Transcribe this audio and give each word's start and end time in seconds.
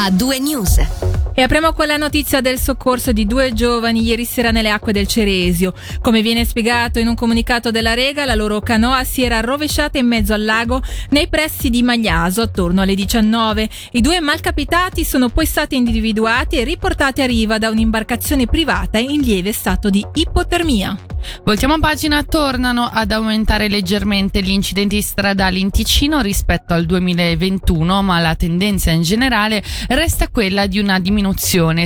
a 0.00 0.10
due 0.10 0.40
news. 0.40 1.09
E 1.32 1.42
apriamo 1.42 1.72
con 1.72 1.86
la 1.86 1.96
notizia 1.96 2.40
del 2.40 2.58
soccorso 2.58 3.12
di 3.12 3.24
due 3.24 3.52
giovani 3.52 4.02
ieri 4.02 4.24
sera 4.24 4.50
nelle 4.50 4.70
acque 4.70 4.92
del 4.92 5.06
Ceresio. 5.06 5.72
Come 6.00 6.22
viene 6.22 6.44
spiegato 6.44 6.98
in 6.98 7.06
un 7.06 7.14
comunicato 7.14 7.70
della 7.70 7.94
Rega, 7.94 8.24
la 8.24 8.34
loro 8.34 8.60
canoa 8.60 9.04
si 9.04 9.22
era 9.22 9.40
rovesciata 9.40 9.96
in 9.98 10.06
mezzo 10.06 10.34
al 10.34 10.44
lago 10.44 10.82
nei 11.10 11.28
pressi 11.28 11.70
di 11.70 11.82
Magliaso 11.82 12.42
attorno 12.42 12.82
alle 12.82 12.94
19. 12.94 13.68
I 13.92 14.00
due 14.00 14.20
malcapitati 14.20 15.04
sono 15.04 15.28
poi 15.28 15.46
stati 15.46 15.76
individuati 15.76 16.56
e 16.56 16.64
riportati 16.64 17.22
a 17.22 17.26
riva 17.26 17.58
da 17.58 17.70
un'imbarcazione 17.70 18.46
privata 18.46 18.98
in 18.98 19.20
lieve 19.20 19.52
stato 19.52 19.88
di 19.88 20.04
ipotermia. 20.12 20.98
Voltiamo 21.44 21.78
pagina, 21.78 22.22
tornano 22.22 22.88
ad 22.90 23.12
aumentare 23.12 23.68
leggermente 23.68 24.42
gli 24.42 24.50
incidenti 24.50 25.02
stradali 25.02 25.60
in 25.60 25.70
Ticino 25.70 26.20
rispetto 26.20 26.72
al 26.72 26.86
2021, 26.86 28.02
ma 28.02 28.18
la 28.20 28.34
tendenza 28.34 28.90
in 28.90 29.02
generale 29.02 29.62
resta 29.88 30.28
quella 30.28 30.66
di 30.66 30.78
una 30.78 30.98
diminuzione, 30.98 31.18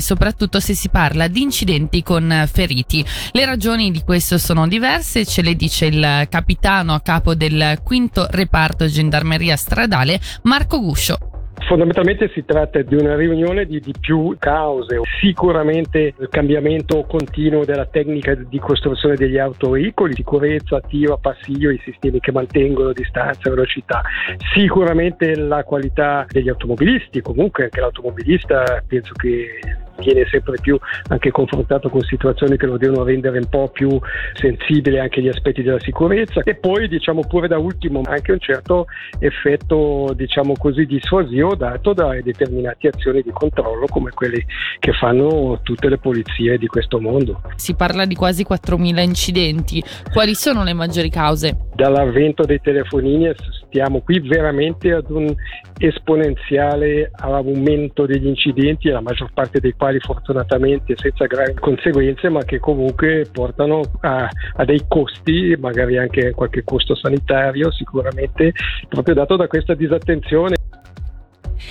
soprattutto 0.01 0.61
se 0.61 0.74
si 0.74 0.88
parla 0.88 1.29
di 1.29 1.43
incidenti 1.43 2.02
con 2.02 2.48
feriti. 2.51 3.05
Le 3.33 3.45
ragioni 3.45 3.91
di 3.91 4.02
questo 4.02 4.38
sono 4.38 4.69
diverse, 4.69 5.27
ce 5.27 5.43
le 5.43 5.55
dice 5.55 5.87
il 5.87 6.27
capitano 6.29 6.95
a 6.95 7.01
capo 7.01 7.34
del 7.34 7.80
quinto 7.83 8.27
reparto 8.30 8.87
gendarmeria 8.87 9.57
stradale 9.57 10.20
Marco 10.43 10.80
Guscio. 10.80 11.34
Fondamentalmente 11.66 12.30
si 12.34 12.45
tratta 12.45 12.82
di 12.82 12.95
una 12.95 13.16
riunione 13.16 13.64
di, 13.64 13.80
di, 13.80 13.95
più 13.98 14.36
cause, 14.38 15.00
sicuramente 15.20 16.14
il 16.18 16.28
cambiamento 16.28 17.04
continuo 17.04 17.64
della 17.64 17.87
tecnica 17.87 18.34
di 18.34 18.59
costruzione 18.59 19.14
degli 19.14 19.38
autoveicoli, 19.38 20.14
sicurezza 20.14 20.77
attiva, 20.77 21.16
passiva, 21.16 21.73
i 21.73 21.80
sistemi 21.82 22.20
che 22.20 22.32
mantengono 22.32 22.92
distanza, 22.92 23.48
velocità, 23.48 24.02
sicuramente 24.52 25.37
la 25.37 25.64
qualità 25.64 26.27
degli 26.28 26.50
automobilisti, 26.50 27.23
comunque 27.23 27.65
anche 27.65 27.80
l'automobilista 27.80 28.82
penso 28.87 29.15
che 29.15 29.59
viene 29.98 30.26
sempre 30.30 30.59
più 30.60 30.78
anche 31.09 31.30
confrontato 31.30 31.88
con 31.88 32.00
situazioni 32.02 32.56
che 32.56 32.66
lo 32.66 32.76
devono 32.76 33.04
rendere 33.04 33.38
un 33.38 33.48
po' 33.48 33.68
più 33.68 33.98
sensibile 34.34 35.01
anche 35.01 35.20
agli 35.20 35.28
aspetti 35.28 35.62
della 35.62 35.80
sicurezza 35.80 36.42
e 36.42 36.54
poi 36.56 36.88
diciamo 36.88 37.23
pure 37.26 37.48
da 37.48 37.59
ultimo 37.59 38.02
anche 38.04 38.32
un 38.32 38.40
certo 38.40 38.86
effetto 39.18 40.12
diciamo 40.14 40.54
così 40.59 40.86
dissuasivo 40.86 41.54
dato 41.54 41.92
da 41.92 42.20
determinate 42.20 42.88
azioni 42.88 43.23
di 43.23 43.30
controllo 43.32 43.86
come 43.86 44.10
quelle 44.10 44.45
che 44.78 44.92
fanno 44.92 45.60
tutte 45.62 45.88
le 45.88 45.98
polizie 45.98 46.58
di 46.58 46.66
questo 46.66 47.01
mondo. 47.01 47.42
Si 47.56 47.74
parla 47.74 48.04
di 48.04 48.14
quasi 48.14 48.45
4.000 48.48 49.02
incidenti. 49.02 49.82
Quali 50.12 50.34
sono 50.34 50.64
le 50.64 50.73
maggiori 50.73 51.10
cause? 51.10 51.56
Dall'avvento 51.74 52.45
dei 52.45 52.60
telefonini 52.60 53.26
stiamo 53.74 54.02
qui 54.02 54.20
veramente 54.20 54.92
ad 54.92 55.10
un 55.10 55.34
esponenziale 55.78 57.10
aumento 57.18 58.06
degli 58.06 58.28
incidenti, 58.28 58.88
la 58.88 59.00
maggior 59.00 59.32
parte 59.34 59.58
dei 59.58 59.72
quali 59.72 59.98
fortunatamente 59.98 60.94
senza 60.96 61.26
gravi 61.26 61.54
conseguenze, 61.54 62.28
ma 62.28 62.45
che 62.45 62.60
comunque 62.60 63.26
portano 63.32 63.80
a, 64.02 64.28
a 64.54 64.64
dei 64.64 64.84
costi, 64.86 65.56
magari 65.58 65.98
anche 65.98 66.30
qualche 66.30 66.62
costo 66.62 66.94
sanitario, 66.94 67.72
sicuramente 67.72 68.52
proprio 68.88 69.14
dato 69.14 69.34
da 69.34 69.48
questa 69.48 69.75
disattenzione. 69.75 70.54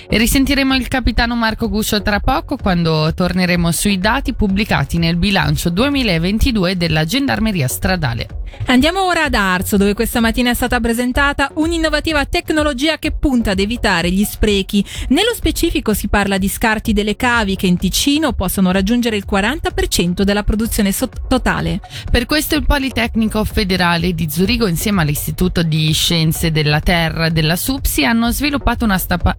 E 0.08 0.18
risentiremo 0.18 0.74
il 0.74 0.88
capitano 0.88 1.34
Marco 1.34 1.68
Guscio 1.68 2.02
tra 2.02 2.20
poco 2.20 2.56
quando 2.56 3.12
torneremo 3.14 3.72
sui 3.72 3.98
dati 3.98 4.34
pubblicati 4.34 4.98
nel 4.98 5.16
bilancio 5.16 5.70
2022 5.70 6.76
della 6.76 7.04
Gendarmeria 7.04 7.68
Stradale. 7.68 8.42
Andiamo 8.66 9.04
ora 9.04 9.24
ad 9.24 9.34
Arzo, 9.34 9.76
dove 9.76 9.94
questa 9.94 10.20
mattina 10.20 10.50
è 10.50 10.54
stata 10.54 10.80
presentata 10.80 11.50
un'innovativa 11.54 12.24
tecnologia 12.24 12.98
che 12.98 13.12
punta 13.12 13.50
ad 13.50 13.58
evitare 13.58 14.10
gli 14.10 14.24
sprechi. 14.24 14.84
Nello 15.08 15.34
specifico 15.34 15.92
si 15.92 16.08
parla 16.08 16.38
di 16.38 16.48
scarti 16.48 16.92
delle 16.92 17.16
cavi 17.16 17.56
che 17.56 17.66
in 17.66 17.76
Ticino 17.76 18.32
possono 18.32 18.70
raggiungere 18.70 19.16
il 19.16 19.26
40% 19.30 20.22
della 20.22 20.44
produzione 20.44 20.92
totale. 21.28 21.80
Per 22.10 22.24
questo 22.24 22.54
il 22.54 22.64
Politecnico 22.64 23.44
Federale 23.44 24.14
di 24.14 24.30
Zurigo 24.30 24.66
insieme 24.66 25.02
all'Istituto 25.02 25.62
di 25.62 25.92
Scienze 25.92 26.50
della 26.50 26.80
Terra 26.80 27.28
della 27.28 27.56
SUPSI 27.56 28.04
hanno 28.04 28.30
sviluppato 28.30 28.84
una 28.84 28.98
stampa- 28.98 29.36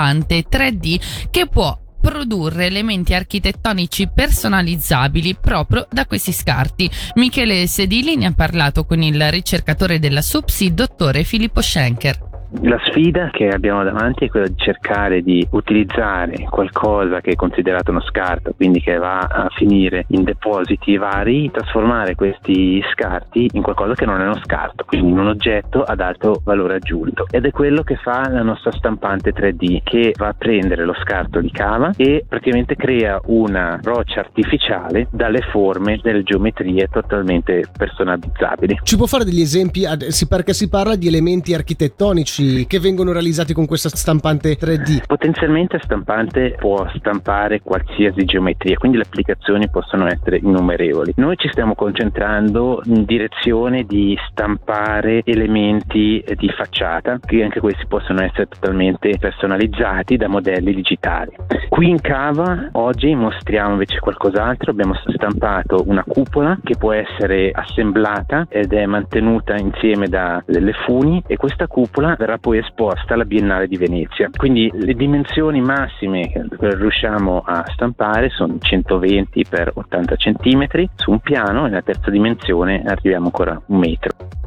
stampante 0.00 0.46
3D 0.48 1.28
che 1.30 1.46
può 1.46 1.78
produrre 2.00 2.66
elementi 2.66 3.12
architettonici 3.12 4.08
personalizzabili 4.08 5.36
proprio 5.36 5.86
da 5.90 6.06
questi 6.06 6.32
scarti. 6.32 6.90
Michele 7.16 7.66
Sedili 7.66 8.16
ne 8.16 8.26
ha 8.26 8.32
parlato 8.32 8.86
con 8.86 9.02
il 9.02 9.30
ricercatore 9.30 9.98
della 9.98 10.22
SUPSI, 10.22 10.72
dottore 10.72 11.24
Filippo 11.24 11.60
Schenker. 11.60 12.29
La 12.62 12.80
sfida 12.84 13.30
che 13.30 13.48
abbiamo 13.48 13.84
davanti 13.84 14.24
è 14.24 14.28
quella 14.28 14.48
di 14.48 14.56
cercare 14.56 15.22
di 15.22 15.46
utilizzare 15.50 16.46
qualcosa 16.50 17.20
che 17.20 17.30
è 17.30 17.34
considerato 17.36 17.92
uno 17.92 18.02
scarto, 18.02 18.52
quindi 18.56 18.80
che 18.80 18.96
va 18.96 19.20
a 19.20 19.48
finire 19.54 20.04
in 20.08 20.24
depositi 20.24 20.96
vari, 20.96 21.48
trasformare 21.50 22.16
questi 22.16 22.82
scarti 22.92 23.50
in 23.52 23.62
qualcosa 23.62 23.94
che 23.94 24.04
non 24.04 24.20
è 24.20 24.24
uno 24.24 24.40
scarto, 24.42 24.84
quindi 24.84 25.10
in 25.10 25.18
un 25.18 25.28
oggetto 25.28 25.84
ad 25.84 26.00
alto 26.00 26.40
valore 26.44 26.74
aggiunto. 26.74 27.26
Ed 27.30 27.46
è 27.46 27.50
quello 27.52 27.82
che 27.82 27.96
fa 27.96 28.28
la 28.28 28.42
nostra 28.42 28.72
stampante 28.72 29.32
3D, 29.32 29.82
che 29.84 30.12
va 30.16 30.28
a 30.28 30.34
prendere 30.36 30.84
lo 30.84 30.94
scarto 31.02 31.40
di 31.40 31.52
cava 31.52 31.92
e 31.96 32.24
praticamente 32.28 32.74
crea 32.74 33.20
una 33.26 33.78
roccia 33.82 34.20
artificiale 34.20 35.06
dalle 35.12 35.42
forme, 35.52 36.00
delle 36.02 36.24
geometrie 36.24 36.88
totalmente 36.90 37.64
personalizzabili. 37.76 38.80
Ci 38.82 38.96
può 38.96 39.06
fare 39.06 39.24
degli 39.24 39.40
esempi 39.40 39.84
perché 40.28 40.52
si 40.52 40.68
parla 40.68 40.96
di 40.96 41.06
elementi 41.06 41.54
architettonici 41.54 42.39
grafici 42.40 42.66
che 42.66 42.80
vengono 42.80 43.12
realizzati 43.12 43.52
con 43.52 43.66
questa 43.66 43.88
stampante 43.90 44.56
3D? 44.56 45.06
Potenzialmente 45.06 45.76
la 45.76 45.82
stampante 45.84 46.56
può 46.58 46.88
stampare 46.96 47.60
qualsiasi 47.60 48.24
geometria, 48.24 48.76
quindi 48.76 48.96
le 48.96 49.04
applicazioni 49.04 49.68
possono 49.68 50.06
essere 50.06 50.38
innumerevoli. 50.38 51.12
Noi 51.16 51.36
ci 51.36 51.48
stiamo 51.48 51.74
concentrando 51.74 52.80
in 52.84 53.04
direzione 53.04 53.84
di 53.84 54.16
stampare 54.30 55.22
elementi 55.24 56.24
di 56.36 56.48
facciata, 56.48 57.18
che 57.20 57.42
anche 57.42 57.60
questi 57.60 57.86
possono 57.86 58.22
essere 58.22 58.46
totalmente 58.48 59.16
personalizzati 59.18 60.16
da 60.16 60.28
modelli 60.28 60.74
digitali. 60.74 61.32
Qui 61.68 61.88
in 61.88 62.00
Cava 62.00 62.68
oggi 62.72 63.14
mostriamo 63.14 63.72
invece 63.72 63.98
qualcos'altro, 64.00 64.70
abbiamo 64.70 64.94
stampato 64.94 65.84
una 65.86 66.04
cupola 66.06 66.58
che 66.62 66.76
può 66.76 66.92
essere 66.92 67.50
assemblata 67.52 68.46
ed 68.48 68.72
è 68.72 68.86
mantenuta 68.86 69.56
insieme 69.56 70.08
da 70.08 70.42
delle 70.46 70.72
funi 70.84 71.22
e 71.26 71.36
questa 71.36 71.66
cupola 71.66 72.16
verrà 72.18 72.29
verrà 72.30 72.38
poi 72.38 72.58
esposta 72.58 73.14
alla 73.14 73.24
Biennale 73.24 73.66
di 73.66 73.76
Venezia. 73.76 74.30
Quindi 74.36 74.70
le 74.72 74.94
dimensioni 74.94 75.60
massime 75.60 76.28
che 76.28 76.44
riusciamo 76.76 77.42
a 77.44 77.64
stampare 77.72 78.30
sono 78.30 78.56
120 78.58 79.44
x 79.44 79.70
80 79.74 80.16
cm 80.16 80.66
su 80.94 81.10
un 81.10 81.18
piano 81.18 81.66
e 81.66 81.68
nella 81.68 81.82
terza 81.82 82.10
dimensione 82.10 82.82
arriviamo 82.86 83.26
ancora 83.26 83.52
a 83.54 83.62
un 83.66 83.78
metro. 83.78 84.39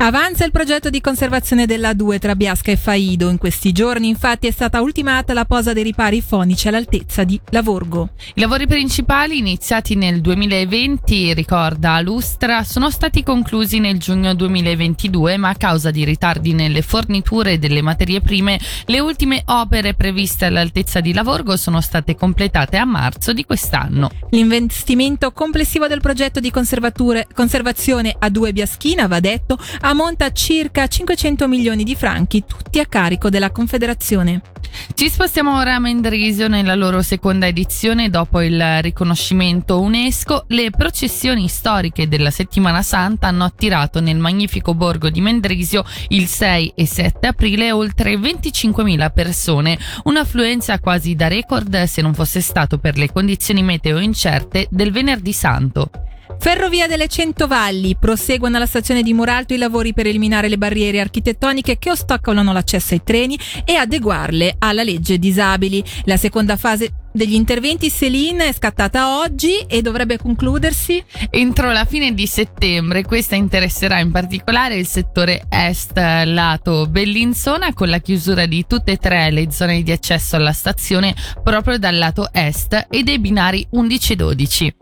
Avanza 0.00 0.44
il 0.44 0.52
progetto 0.52 0.90
di 0.90 1.00
conservazione 1.00 1.66
della 1.66 1.92
2 1.92 2.20
tra 2.20 2.36
Biasca 2.36 2.70
e 2.70 2.76
Faido. 2.76 3.30
In 3.30 3.36
questi 3.36 3.72
giorni, 3.72 4.06
infatti, 4.06 4.46
è 4.46 4.52
stata 4.52 4.80
ultimata 4.80 5.32
la 5.32 5.44
posa 5.44 5.72
dei 5.72 5.82
ripari 5.82 6.20
fonici 6.22 6.68
all'altezza 6.68 7.24
di 7.24 7.38
Lavorgo. 7.50 8.10
I 8.34 8.40
lavori 8.40 8.68
principali, 8.68 9.38
iniziati 9.38 9.96
nel 9.96 10.20
2020, 10.20 11.34
ricorda 11.34 12.00
Lustra, 12.00 12.62
sono 12.62 12.90
stati 12.90 13.24
conclusi 13.24 13.80
nel 13.80 13.98
giugno 13.98 14.34
2022, 14.34 15.36
ma 15.36 15.48
a 15.48 15.56
causa 15.56 15.90
di 15.90 16.04
ritardi 16.04 16.52
nelle 16.52 16.82
forniture 16.82 17.58
delle 17.58 17.82
materie 17.82 18.20
prime, 18.20 18.60
le 18.86 19.00
ultime 19.00 19.42
opere 19.46 19.94
previste 19.94 20.44
all'altezza 20.44 21.00
di 21.00 21.12
Lavorgo 21.12 21.56
sono 21.56 21.80
state 21.80 22.14
completate 22.14 22.76
a 22.76 22.84
marzo 22.84 23.32
di 23.32 23.44
quest'anno. 23.44 24.10
L'investimento 24.30 25.32
complessivo 25.32 25.88
del 25.88 26.00
progetto 26.00 26.38
di 26.38 26.52
conservazione 26.52 28.14
a 28.16 28.28
2 28.28 28.52
Biaschina, 28.52 29.08
va 29.08 29.18
detto, 29.18 29.58
ammonta 29.88 30.26
a 30.26 30.32
circa 30.32 30.86
500 30.86 31.48
milioni 31.48 31.82
di 31.82 31.96
franchi, 31.96 32.44
tutti 32.46 32.78
a 32.78 32.84
carico 32.84 33.30
della 33.30 33.50
Confederazione. 33.50 34.42
Ci 34.92 35.08
spostiamo 35.08 35.56
ora 35.56 35.76
a 35.76 35.78
Mendrisio 35.78 36.46
nella 36.46 36.74
loro 36.74 37.00
seconda 37.00 37.46
edizione 37.46 38.10
dopo 38.10 38.42
il 38.42 38.82
riconoscimento 38.82 39.80
UNESCO. 39.80 40.44
Le 40.48 40.68
processioni 40.68 41.48
storiche 41.48 42.06
della 42.06 42.30
Settimana 42.30 42.82
Santa 42.82 43.28
hanno 43.28 43.44
attirato 43.44 44.00
nel 44.00 44.18
magnifico 44.18 44.74
borgo 44.74 45.08
di 45.08 45.22
Mendrisio 45.22 45.84
il 46.08 46.26
6 46.26 46.72
e 46.74 46.86
7 46.86 47.26
aprile 47.26 47.72
oltre 47.72 48.12
25.000 48.16 49.10
persone, 49.10 49.78
un'affluenza 50.04 50.78
quasi 50.80 51.14
da 51.14 51.28
record 51.28 51.84
se 51.84 52.02
non 52.02 52.12
fosse 52.12 52.42
stato 52.42 52.76
per 52.76 52.98
le 52.98 53.10
condizioni 53.10 53.62
meteo 53.62 53.98
incerte 53.98 54.66
del 54.70 54.92
venerdì 54.92 55.32
santo. 55.32 55.90
Ferrovia 56.38 56.86
delle 56.86 57.08
Centovalli. 57.08 57.96
Proseguono 57.98 58.56
alla 58.56 58.66
stazione 58.66 59.02
di 59.02 59.14
Muralto 59.14 59.54
i 59.54 59.58
lavori 59.58 59.94
per 59.94 60.06
eliminare 60.06 60.48
le 60.48 60.58
barriere 60.58 61.00
architettoniche 61.00 61.78
che 61.78 61.90
ostacolano 61.90 62.52
l'accesso 62.52 62.94
ai 62.94 63.02
treni 63.02 63.38
e 63.64 63.74
adeguarle 63.74 64.56
alla 64.58 64.82
legge 64.82 65.18
disabili. 65.18 65.82
La 66.04 66.16
seconda 66.16 66.56
fase 66.56 66.92
degli 67.12 67.34
interventi 67.34 67.90
Selin 67.90 68.38
è 68.38 68.52
scattata 68.52 69.18
oggi 69.18 69.58
e 69.66 69.82
dovrebbe 69.82 70.18
concludersi 70.18 71.02
entro 71.30 71.72
la 71.72 71.84
fine 71.84 72.14
di 72.14 72.26
settembre. 72.26 73.04
Questa 73.04 73.34
interesserà 73.34 73.98
in 73.98 74.10
particolare 74.10 74.76
il 74.76 74.86
settore 74.86 75.46
est 75.48 75.96
lato 75.96 76.86
Bellinzona 76.86 77.72
con 77.72 77.88
la 77.88 77.98
chiusura 77.98 78.46
di 78.46 78.64
tutte 78.66 78.92
e 78.92 78.96
tre 78.98 79.30
le 79.30 79.50
zone 79.50 79.82
di 79.82 79.90
accesso 79.90 80.36
alla 80.36 80.52
stazione 80.52 81.14
proprio 81.42 81.78
dal 81.78 81.96
lato 81.96 82.28
est 82.32 82.86
e 82.90 83.02
dei 83.02 83.18
binari 83.18 83.66
11 83.70 84.12
e 84.12 84.16
12. 84.16 84.74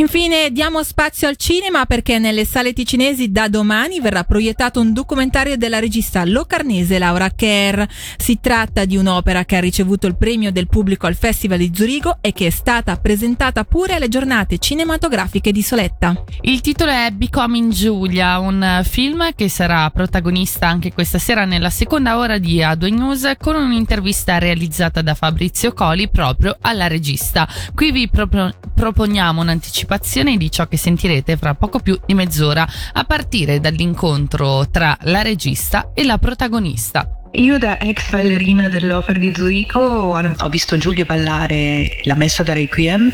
Infine 0.00 0.52
diamo 0.52 0.84
spazio 0.84 1.26
al 1.26 1.34
cinema 1.34 1.84
perché 1.84 2.20
nelle 2.20 2.44
sale 2.44 2.72
ticinesi 2.72 3.32
da 3.32 3.48
domani 3.48 3.98
verrà 3.98 4.22
proiettato 4.22 4.80
un 4.80 4.92
documentario 4.92 5.56
della 5.56 5.80
regista 5.80 6.24
locarnese 6.24 7.00
Laura 7.00 7.30
Kerr. 7.30 7.82
Si 8.16 8.38
tratta 8.40 8.84
di 8.84 8.96
un'opera 8.96 9.44
che 9.44 9.56
ha 9.56 9.60
ricevuto 9.60 10.06
il 10.06 10.16
premio 10.16 10.52
del 10.52 10.68
pubblico 10.68 11.08
al 11.08 11.16
Festival 11.16 11.58
di 11.58 11.72
Zurigo 11.74 12.18
e 12.20 12.32
che 12.32 12.46
è 12.46 12.50
stata 12.50 12.96
presentata 12.96 13.64
pure 13.64 13.94
alle 13.94 14.06
giornate 14.06 14.58
cinematografiche 14.58 15.50
di 15.50 15.62
Soletta. 15.62 16.22
Il 16.42 16.60
titolo 16.60 16.92
è 16.92 17.10
Becoming 17.10 17.72
Giulia, 17.72 18.38
un 18.38 18.82
film 18.84 19.30
che 19.34 19.48
sarà 19.48 19.90
protagonista 19.90 20.68
anche 20.68 20.92
questa 20.92 21.18
sera 21.18 21.44
nella 21.44 21.70
seconda 21.70 22.18
ora 22.18 22.38
di 22.38 22.58
A2 22.58 22.94
News 22.94 23.32
con 23.36 23.56
un'intervista 23.56 24.38
realizzata 24.38 25.02
da 25.02 25.14
Fabrizio 25.14 25.72
Coli 25.72 26.08
proprio 26.08 26.56
alla 26.60 26.86
regista. 26.86 27.48
Qui 27.74 27.90
vi 27.90 28.08
proprio 28.08 28.54
proponiamo 28.78 29.40
un'anticipazione 29.40 30.36
di 30.36 30.52
ciò 30.52 30.68
che 30.68 30.76
sentirete 30.76 31.36
fra 31.36 31.54
poco 31.54 31.80
più 31.80 31.98
di 32.06 32.14
mezz'ora 32.14 32.64
a 32.92 33.02
partire 33.02 33.58
dall'incontro 33.58 34.70
tra 34.70 34.96
la 35.02 35.20
regista 35.22 35.90
e 35.92 36.04
la 36.04 36.16
protagonista. 36.16 37.10
Io 37.32 37.58
da 37.58 37.80
ex 37.80 38.10
ballerina 38.10 38.68
dell'Opera 38.68 39.18
di 39.18 39.32
Zurigo 39.34 39.80
ho 39.80 40.48
visto 40.48 40.78
Giulio 40.78 41.04
ballare 41.04 42.00
la 42.04 42.14
messa 42.14 42.44
da 42.44 42.52
Requiem 42.52 43.12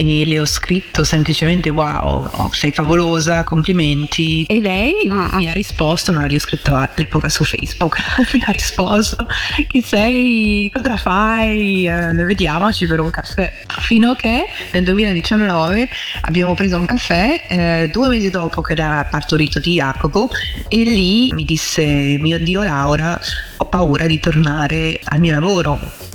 e 0.00 0.24
le 0.24 0.40
ho 0.40 0.46
scritto 0.46 1.04
semplicemente 1.04 1.68
wow, 1.68 2.50
sei 2.52 2.72
favolosa, 2.72 3.44
complimenti. 3.44 4.46
E 4.46 4.58
lei 4.58 4.94
mi 5.04 5.46
ha 5.46 5.52
risposto, 5.52 6.10
non 6.10 6.22
ha 6.22 6.26
riscritto 6.26 6.74
all'epoca 6.74 7.28
su 7.28 7.44
Facebook, 7.44 7.98
mi 8.32 8.42
ha 8.46 8.50
risposto 8.50 9.26
chi 9.68 9.82
sei, 9.82 10.70
cosa 10.72 10.96
fai, 10.96 11.86
eh, 11.86 12.12
vediamoci 12.14 12.86
per 12.86 13.00
un 13.00 13.10
caffè. 13.10 13.52
Fino 13.80 14.12
a 14.12 14.16
che 14.16 14.46
nel 14.72 14.84
2019 14.84 15.88
abbiamo 16.22 16.54
preso 16.54 16.78
un 16.78 16.86
caffè 16.86 17.42
eh, 17.48 17.90
due 17.92 18.08
mesi 18.08 18.30
dopo 18.30 18.62
che 18.62 18.72
era 18.72 19.06
partorito 19.10 19.58
di 19.58 19.74
Jacopo 19.74 20.30
e 20.68 20.78
lì 20.78 21.30
mi 21.34 21.44
disse 21.44 21.84
mio 22.18 22.38
Dio 22.38 22.62
Laura 22.62 23.20
ho 23.58 23.66
paura 23.66 24.06
di 24.06 24.18
tornare 24.18 24.98
al 25.04 25.20
mio 25.20 25.32
lavoro 25.32 26.08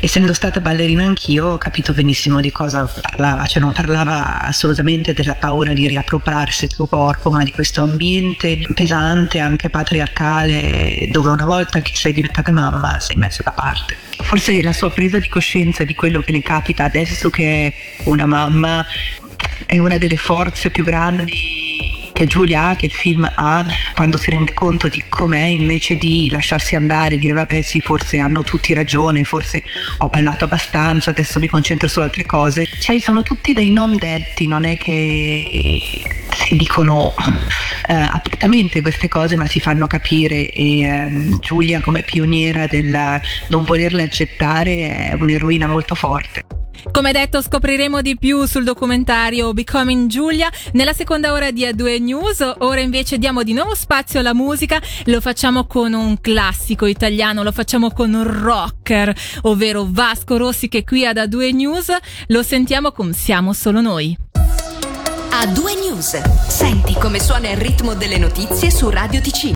essendo 0.00 0.32
stata 0.32 0.60
ballerina 0.60 1.04
anch'io 1.04 1.46
ho 1.46 1.58
capito 1.58 1.92
benissimo 1.92 2.40
di 2.40 2.50
cosa 2.50 2.84
parlava, 2.84 3.46
cioè 3.46 3.62
non 3.62 3.72
parlava 3.72 4.40
assolutamente 4.42 5.12
della 5.12 5.34
paura 5.34 5.72
di 5.72 5.86
riappropriarsi 5.88 6.66
del 6.66 6.76
tuo 6.76 6.86
corpo, 6.86 7.30
ma 7.30 7.42
di 7.42 7.52
questo 7.52 7.82
ambiente 7.82 8.58
pesante, 8.74 9.38
anche 9.38 9.70
patriarcale, 9.70 11.08
dove 11.10 11.30
una 11.30 11.44
volta 11.44 11.80
che 11.80 11.92
sei 11.94 12.12
diventata 12.12 12.52
mamma 12.52 13.00
sei 13.00 13.16
messa 13.16 13.42
da 13.42 13.52
parte. 13.52 13.96
Forse 14.22 14.62
la 14.62 14.72
sua 14.72 14.90
presa 14.90 15.18
di 15.18 15.28
coscienza 15.28 15.84
di 15.84 15.94
quello 15.94 16.20
che 16.20 16.32
le 16.32 16.42
capita 16.42 16.84
adesso 16.84 17.30
che 17.30 17.66
è 17.66 17.74
una 18.04 18.26
mamma 18.26 18.84
è 19.66 19.78
una 19.78 19.98
delle 19.98 20.16
forze 20.16 20.70
più 20.70 20.84
grandi 20.84 21.63
che 22.14 22.26
Giulia 22.26 22.68
ha, 22.68 22.76
che 22.76 22.86
il 22.86 22.92
film 22.92 23.30
ha, 23.34 23.66
quando 23.92 24.16
si 24.16 24.30
rende 24.30 24.54
conto 24.54 24.86
di 24.86 25.02
com'è, 25.08 25.46
invece 25.46 25.96
di 25.96 26.30
lasciarsi 26.30 26.76
andare, 26.76 27.18
dire 27.18 27.32
vabbè 27.32 27.60
sì, 27.60 27.80
forse 27.80 28.18
hanno 28.18 28.42
tutti 28.44 28.72
ragione, 28.72 29.24
forse 29.24 29.64
ho 29.98 30.08
ballato 30.08 30.44
abbastanza, 30.44 31.10
adesso 31.10 31.40
mi 31.40 31.48
concentro 31.48 31.88
su 31.88 31.98
altre 31.98 32.24
cose. 32.24 32.66
Cioè 32.66 33.00
sono 33.00 33.22
tutti 33.22 33.52
dei 33.52 33.70
non 33.70 33.96
detti, 33.96 34.46
non 34.46 34.64
è 34.64 34.76
che 34.78 35.82
si 36.46 36.56
dicono 36.56 37.14
eh, 37.88 37.94
apertamente 37.94 38.80
queste 38.80 39.08
cose, 39.08 39.34
ma 39.34 39.46
si 39.46 39.58
fanno 39.58 39.88
capire 39.88 40.50
e 40.50 40.80
eh, 40.82 41.38
Giulia 41.40 41.80
come 41.80 42.02
pioniera 42.02 42.68
del 42.68 43.20
non 43.48 43.64
volerle 43.64 44.04
accettare 44.04 45.10
è 45.10 45.16
un'eroina 45.18 45.66
molto 45.66 45.96
forte. 45.96 46.63
Come 46.90 47.12
detto, 47.12 47.42
scopriremo 47.42 48.02
di 48.02 48.16
più 48.16 48.44
sul 48.46 48.64
documentario 48.64 49.52
Becoming 49.52 50.08
Giulia 50.08 50.50
nella 50.72 50.92
seconda 50.92 51.32
ora 51.32 51.50
di 51.50 51.62
A2 51.64 52.02
News. 52.02 52.54
Ora 52.58 52.80
invece 52.80 53.18
diamo 53.18 53.42
di 53.42 53.52
nuovo 53.52 53.74
spazio 53.74 54.20
alla 54.20 54.34
musica. 54.34 54.80
Lo 55.04 55.20
facciamo 55.20 55.66
con 55.66 55.92
un 55.92 56.20
classico 56.20 56.86
italiano, 56.86 57.42
lo 57.42 57.52
facciamo 57.52 57.90
con 57.90 58.12
un 58.14 58.42
rocker, 58.42 59.14
ovvero 59.42 59.86
Vasco 59.88 60.36
Rossi 60.36 60.68
che 60.68 60.84
qui 60.84 61.06
ad 61.06 61.16
A2 61.16 61.54
News 61.54 61.96
lo 62.26 62.42
sentiamo 62.42 62.92
con 62.92 63.12
Siamo 63.12 63.52
solo 63.52 63.80
noi. 63.80 64.16
A2 65.34 65.78
News. 65.80 66.46
Senti 66.48 66.94
come 66.94 67.20
suona 67.20 67.50
il 67.50 67.56
ritmo 67.56 67.94
delle 67.94 68.18
notizie 68.18 68.70
su 68.70 68.88
Radio 68.88 69.20
TC. 69.20 69.52